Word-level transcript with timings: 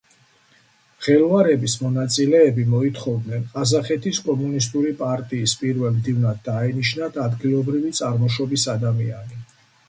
მღელვარების 1.01 1.73
მონაწილეები 1.81 2.63
მოითხოვდნენ 2.71 3.43
ყაზახეთის 3.57 4.21
კომუნისტური 4.29 4.95
პარტიის 5.03 5.55
პირველი 5.61 5.99
მდივნად 6.01 6.41
დაენიშნათ 6.49 7.21
ადგილობრივი 7.27 7.95
წარმოშობის 8.01 8.67
ადამიანი. 8.77 9.41